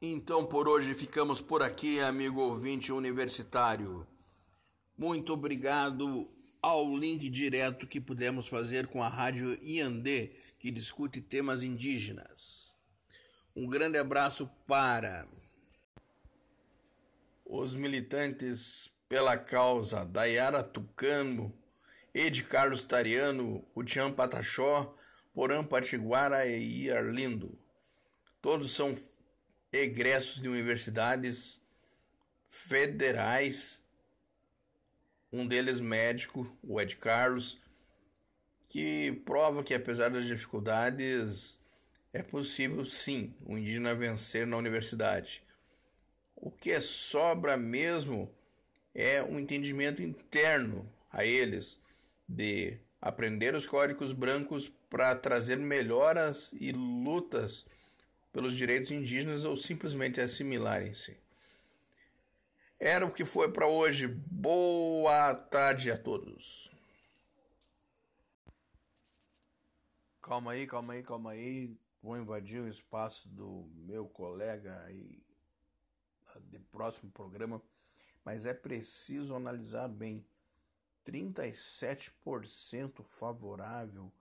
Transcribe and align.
Então 0.00 0.46
por 0.46 0.68
hoje 0.68 0.94
ficamos 0.94 1.40
por 1.40 1.60
aqui, 1.60 1.98
amigo 1.98 2.40
ouvinte 2.40 2.92
universitário. 2.92 4.06
Muito 4.96 5.32
obrigado 5.32 6.30
ao 6.62 6.96
link 6.96 7.28
direto 7.28 7.84
que 7.84 8.00
pudemos 8.00 8.46
fazer 8.46 8.86
com 8.86 9.02
a 9.02 9.08
Rádio 9.08 9.58
Iandê, 9.60 10.30
que 10.60 10.70
discute 10.70 11.20
temas 11.20 11.64
indígenas. 11.64 12.76
Um 13.56 13.66
grande 13.66 13.98
abraço 13.98 14.48
para 14.68 15.26
os 17.44 17.74
militantes 17.74 18.88
pela 19.08 19.36
causa 19.36 20.04
Dayara 20.04 20.62
Tucano, 20.62 21.52
Ed 22.14 22.44
Carlos 22.44 22.84
Tariano, 22.84 23.64
Rutian 23.74 24.12
Patachó, 24.12 24.94
Porã 25.34 25.64
Patiguara 25.64 26.46
e 26.46 26.88
Arlindo. 26.88 27.58
Todos 28.40 28.70
são 28.70 28.94
egressos 29.78 30.40
de 30.40 30.48
universidades 30.48 31.60
federais, 32.46 33.84
um 35.32 35.46
deles 35.46 35.80
médico, 35.80 36.50
o 36.62 36.80
Ed 36.80 36.96
Carlos, 36.96 37.58
que 38.68 39.12
prova 39.24 39.62
que 39.62 39.74
apesar 39.74 40.10
das 40.10 40.26
dificuldades 40.26 41.58
é 42.12 42.22
possível 42.22 42.84
sim 42.84 43.34
o 43.44 43.52
um 43.52 43.58
indígena 43.58 43.94
vencer 43.94 44.46
na 44.46 44.56
universidade. 44.56 45.42
O 46.34 46.50
que 46.50 46.80
sobra 46.80 47.56
mesmo 47.56 48.30
é 48.94 49.22
um 49.22 49.38
entendimento 49.38 50.02
interno 50.02 50.90
a 51.12 51.24
eles 51.24 51.80
de 52.28 52.78
aprender 53.00 53.54
os 53.54 53.66
códigos 53.66 54.12
brancos 54.12 54.72
para 54.90 55.14
trazer 55.14 55.56
melhoras 55.56 56.50
e 56.52 56.72
lutas 56.72 57.64
pelos 58.38 58.56
direitos 58.56 58.92
indígenas 58.92 59.44
ou 59.44 59.56
simplesmente 59.56 60.20
assimilarem-se. 60.20 61.18
Era 62.78 63.04
o 63.04 63.12
que 63.12 63.24
foi 63.24 63.50
para 63.50 63.66
hoje. 63.66 64.06
Boa 64.06 65.34
tarde 65.34 65.90
a 65.90 65.98
todos. 65.98 66.70
Calma 70.22 70.52
aí, 70.52 70.68
calma 70.68 70.92
aí, 70.92 71.02
calma 71.02 71.32
aí. 71.32 71.76
Vou 72.00 72.16
invadir 72.16 72.60
o 72.60 72.68
espaço 72.68 73.28
do 73.28 73.68
meu 73.74 74.06
colega 74.06 74.84
aí 74.84 75.20
de 76.44 76.60
próximo 76.60 77.10
programa, 77.10 77.60
mas 78.24 78.46
é 78.46 78.54
preciso 78.54 79.34
analisar 79.34 79.88
bem. 79.88 80.24
37% 81.04 83.02
favorável 83.02 84.12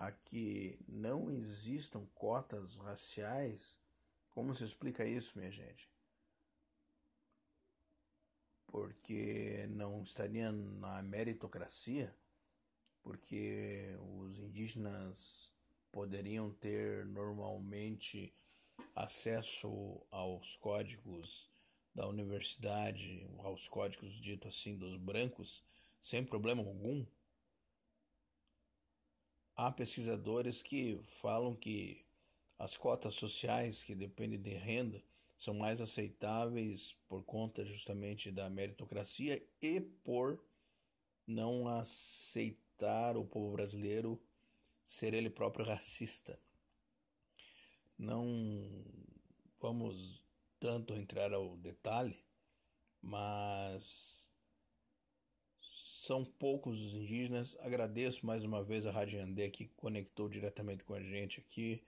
a 0.00 0.10
que 0.10 0.78
não 0.88 1.30
existam 1.30 2.06
cotas 2.14 2.76
raciais, 2.76 3.78
como 4.30 4.54
se 4.54 4.64
explica 4.64 5.04
isso, 5.04 5.38
minha 5.38 5.52
gente? 5.52 5.90
Porque 8.66 9.66
não 9.68 10.02
estaria 10.02 10.50
na 10.50 11.02
meritocracia? 11.02 12.16
Porque 13.02 13.94
os 14.16 14.38
indígenas 14.38 15.52
poderiam 15.92 16.50
ter 16.50 17.04
normalmente 17.04 18.34
acesso 18.94 20.00
aos 20.10 20.56
códigos 20.56 21.50
da 21.94 22.08
universidade, 22.08 23.28
aos 23.40 23.68
códigos 23.68 24.18
ditos 24.18 24.54
assim 24.56 24.78
dos 24.78 24.96
brancos, 24.96 25.62
sem 26.00 26.24
problema 26.24 26.62
algum? 26.62 27.04
Há 29.60 29.70
pesquisadores 29.70 30.62
que 30.62 30.98
falam 31.06 31.54
que 31.54 32.02
as 32.58 32.78
cotas 32.78 33.14
sociais 33.14 33.82
que 33.82 33.94
dependem 33.94 34.40
de 34.40 34.54
renda 34.54 35.02
são 35.36 35.52
mais 35.52 35.82
aceitáveis 35.82 36.96
por 37.06 37.22
conta 37.24 37.62
justamente 37.64 38.30
da 38.30 38.48
meritocracia 38.48 39.42
e 39.60 39.80
por 39.82 40.42
não 41.26 41.68
aceitar 41.68 43.18
o 43.18 43.24
povo 43.24 43.52
brasileiro 43.52 44.18
ser 44.82 45.12
ele 45.12 45.28
próprio 45.28 45.66
racista. 45.66 46.38
Não 47.98 48.24
vamos 49.60 50.24
tanto 50.58 50.94
entrar 50.94 51.34
ao 51.34 51.54
detalhe, 51.58 52.18
mas 53.02 54.29
são 56.10 56.24
poucos 56.24 56.82
os 56.82 56.92
indígenas. 56.92 57.56
Agradeço 57.60 58.26
mais 58.26 58.42
uma 58.42 58.64
vez 58.64 58.84
a 58.84 58.90
Rádio 58.90 59.22
Andê 59.22 59.48
que 59.48 59.68
conectou 59.76 60.28
diretamente 60.28 60.82
com 60.82 60.92
a 60.92 61.00
gente 61.00 61.38
aqui. 61.38 61.84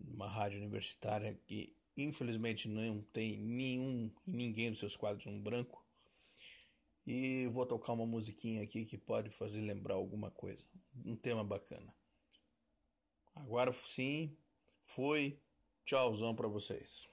Uma 0.00 0.26
rádio 0.26 0.58
universitária 0.58 1.38
que 1.46 1.72
infelizmente 1.96 2.68
não 2.68 3.00
tem 3.12 3.38
nenhum 3.38 4.10
e 4.26 4.32
ninguém 4.32 4.70
dos 4.70 4.80
seus 4.80 4.96
quadros 4.96 5.24
um 5.24 5.40
branco. 5.40 5.86
E 7.06 7.46
vou 7.52 7.64
tocar 7.64 7.92
uma 7.92 8.04
musiquinha 8.04 8.64
aqui 8.64 8.84
que 8.84 8.98
pode 8.98 9.30
fazer 9.30 9.60
lembrar 9.60 9.94
alguma 9.94 10.32
coisa. 10.32 10.66
Um 11.04 11.14
tema 11.14 11.44
bacana. 11.44 11.94
Agora 13.36 13.72
sim, 13.72 14.36
foi. 14.84 15.38
Tchauzão 15.84 16.34
para 16.34 16.48
vocês. 16.48 17.08